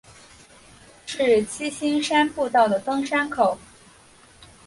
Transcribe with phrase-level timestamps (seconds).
[1.05, 3.59] 是七星山步道的登山口。